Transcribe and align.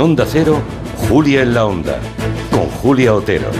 Onda 0.00 0.24
Cero, 0.26 0.62
Julia 1.10 1.42
en 1.42 1.52
la 1.52 1.66
Onda, 1.66 1.98
con 2.50 2.66
Julia 2.70 3.12
Otero. 3.12 3.50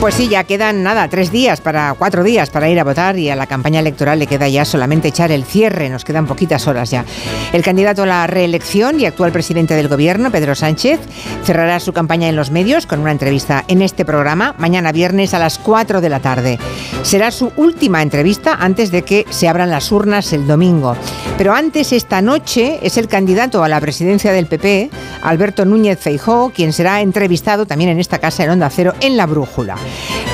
Pues 0.00 0.16
sí, 0.16 0.28
ya 0.28 0.44
quedan 0.44 0.82
nada, 0.82 1.08
tres 1.08 1.30
días 1.30 1.60
para 1.60 1.94
cuatro 1.96 2.24
días 2.24 2.50
para 2.50 2.68
ir 2.68 2.78
a 2.78 2.84
votar 2.84 3.16
y 3.16 3.30
a 3.30 3.36
la 3.36 3.46
campaña 3.46 3.80
electoral 3.80 4.18
le 4.18 4.26
queda 4.26 4.48
ya 4.48 4.64
solamente 4.64 5.08
echar 5.08 5.30
el 5.30 5.44
cierre, 5.44 5.88
nos 5.88 6.04
quedan 6.04 6.26
poquitas 6.26 6.66
horas 6.66 6.90
ya. 6.90 7.04
El 7.52 7.62
candidato 7.62 8.02
a 8.02 8.06
la 8.06 8.26
reelección 8.26 9.00
y 9.00 9.06
actual 9.06 9.32
presidente 9.32 9.74
del 9.74 9.88
gobierno, 9.88 10.30
Pedro 10.30 10.54
Sánchez, 10.54 11.00
cerrará 11.44 11.78
su 11.80 11.92
campaña 11.92 12.28
en 12.28 12.36
los 12.36 12.50
medios 12.50 12.86
con 12.86 12.98
una 12.98 13.12
entrevista 13.12 13.64
en 13.68 13.80
este 13.80 14.04
programa 14.04 14.54
mañana 14.58 14.92
viernes 14.92 15.32
a 15.34 15.38
las 15.38 15.58
4 15.58 16.00
de 16.00 16.08
la 16.08 16.20
tarde. 16.20 16.58
Será 17.04 17.30
su 17.30 17.52
última 17.56 18.00
entrevista 18.00 18.54
antes 18.54 18.90
de 18.90 19.02
que 19.02 19.26
se 19.28 19.46
abran 19.46 19.70
las 19.70 19.92
urnas 19.92 20.32
el 20.32 20.46
domingo. 20.46 20.96
Pero 21.36 21.52
antes, 21.52 21.92
esta 21.92 22.22
noche, 22.22 22.78
es 22.82 22.96
el 22.96 23.08
candidato 23.08 23.62
a 23.62 23.68
la 23.68 23.78
presidencia 23.78 24.32
del 24.32 24.46
PP, 24.46 24.88
Alberto 25.22 25.66
Núñez 25.66 26.00
Feijóo, 26.00 26.50
quien 26.50 26.72
será 26.72 27.02
entrevistado 27.02 27.66
también 27.66 27.90
en 27.90 28.00
esta 28.00 28.18
casa 28.18 28.44
en 28.44 28.50
Onda 28.50 28.70
Cero 28.70 28.94
en 29.00 29.18
La 29.18 29.26
Brújula. 29.26 29.76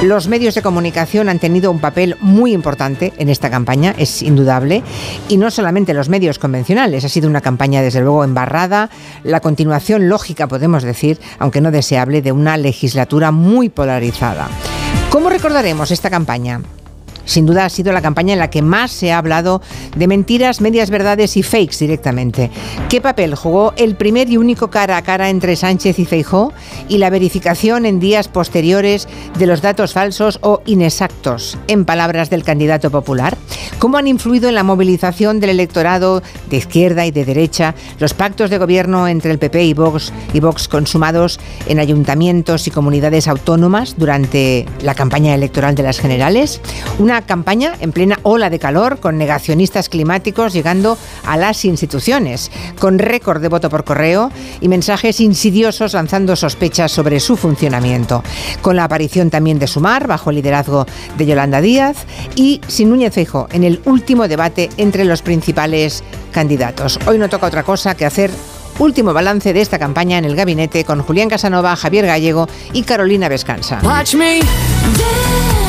Los 0.05 0.29
medios 0.29 0.55
de 0.55 0.63
comunicación 0.63 1.29
han 1.29 1.41
tenido 1.41 1.73
un 1.73 1.81
papel 1.81 2.17
muy 2.21 2.53
importante 2.53 3.13
en 3.19 3.29
esta 3.29 3.51
campaña, 3.51 3.93
es 3.99 4.23
indudable, 4.23 4.85
y 5.29 5.39
no 5.39 5.51
solamente 5.51 5.93
los 5.93 6.09
medios 6.09 6.39
convencionales, 6.39 7.05
ha 7.05 7.09
sido 7.09 7.29
una 7.29 7.41
campaña 7.41 7.83
desde 7.83 8.01
luego 8.01 8.23
embarrada, 8.23 8.91
la 9.25 9.41
continuación 9.41 10.09
lógica, 10.09 10.47
podemos 10.47 10.85
decir, 10.85 11.19
aunque 11.41 11.61
no 11.61 11.73
deseable, 11.73 12.23
de 12.23 12.31
una 12.31 12.57
legislatura 12.57 13.33
muy 13.33 13.71
polarizada. 13.71 14.49
¿Cómo 15.11 15.29
recordaremos 15.29 15.91
esta 15.91 16.09
campaña? 16.09 16.61
Sin 17.25 17.47
duda 17.47 17.65
ha 17.65 17.69
sido 17.69 17.93
la 17.93 18.03
campaña 18.03 18.33
en 18.33 18.39
la 18.39 18.51
que 18.51 18.63
más 18.63 18.91
se 18.91 19.13
ha 19.13 19.19
hablado 19.19 19.63
de 19.97 20.07
mentiras, 20.07 20.61
medias 20.61 20.91
verdades 20.91 21.37
y 21.37 21.43
fakes 21.43 21.77
directamente. 21.79 22.51
¿Qué 22.89 23.01
papel 23.01 23.35
jugó 23.35 23.73
el 23.77 23.97
primer 23.97 24.29
y 24.31 24.37
único 24.37 24.71
cara 24.71 24.97
a 24.97 25.03
cara 25.03 25.31
entre 25.31 25.57
Sánchez 25.57 25.99
y 25.99 26.05
Feijó 26.05 26.53
y 26.89 26.99
la 26.99 27.11
verificación 27.11 27.87
en 27.87 28.01
días 28.01 28.29
posteriores 28.29 29.09
de 29.39 29.47
los 29.47 29.63
datos 29.63 29.93
falsos 29.93 30.39
o 30.43 30.63
inexactos, 30.67 31.59
en 31.69 31.85
palabras 31.85 32.31
del 32.31 32.45
candidato 32.45 32.91
popular? 32.91 33.37
¿Cómo 33.79 33.97
han 33.97 34.07
influido 34.07 34.49
en 34.49 34.55
la 34.55 34.63
movilización 34.63 35.41
del 35.41 35.51
electorado 35.51 36.23
de 36.51 36.57
izquierda 36.57 37.07
y 37.07 37.11
de 37.11 37.25
derecha 37.25 37.75
los 37.99 38.15
pactos 38.15 38.51
de 38.51 38.59
gobierno 38.59 39.09
entre 39.09 39.31
el 39.31 39.39
PP 39.39 39.65
y 39.65 39.75
Vox, 39.75 40.13
y 40.33 40.41
Vox 40.41 40.69
consumados 40.69 41.41
en 41.67 41.79
ayuntamientos 41.79 42.67
y 42.67 42.71
comunidades 42.71 43.29
autónomas 43.29 43.95
durante 43.97 44.67
la 44.83 44.95
campaña 44.95 45.35
electoral 45.35 45.75
de 45.75 45.83
las 45.83 45.99
generales? 45.99 46.61
Campaña 47.23 47.75
en 47.81 47.93
plena 47.93 48.19
ola 48.23 48.51
de 48.51 48.59
calor 48.59 49.01
con 49.01 49.19
negacionistas 49.19 49.89
climáticos 49.89 50.53
llegando 50.53 50.97
a 51.27 51.37
las 51.37 51.65
instituciones, 51.65 52.51
con 52.79 52.99
récord 52.99 53.43
de 53.43 53.49
voto 53.49 53.69
por 53.69 53.85
correo 53.85 54.31
y 54.61 54.69
mensajes 54.69 55.21
insidiosos 55.21 55.95
lanzando 55.95 56.37
sospechas 56.37 56.93
sobre 56.93 57.19
su 57.19 57.37
funcionamiento, 57.37 58.23
con 58.63 58.77
la 58.77 58.85
aparición 58.85 59.31
también 59.31 59.59
de 59.59 59.67
Sumar 59.67 60.07
bajo 60.07 60.31
el 60.31 60.37
liderazgo 60.37 60.87
de 61.19 61.27
Yolanda 61.27 61.61
Díaz 61.61 62.07
y 62.37 62.61
sin 62.69 62.91
Núñez 62.91 63.15
Feijo 63.15 63.49
en 63.51 63.65
el 63.65 63.81
último 63.85 64.29
debate 64.29 64.71
entre 64.77 65.05
los 65.05 65.23
principales 65.23 66.05
candidatos. 66.33 66.99
Hoy 67.07 67.19
no 67.19 67.29
toca 67.29 67.47
otra 67.47 67.65
cosa 67.65 67.97
que 67.97 68.07
hacer 68.07 68.31
último 68.79 69.13
balance 69.13 69.53
de 69.53 69.61
esta 69.61 69.79
campaña 69.79 70.19
en 70.19 70.25
el 70.25 70.37
gabinete 70.37 70.85
con 70.85 71.03
Julián 71.03 71.29
Casanova, 71.29 71.77
Javier 71.77 72.07
Gallego 72.07 72.49
y 72.73 72.83
Carolina 72.83 73.29
Vescanza. 73.29 73.81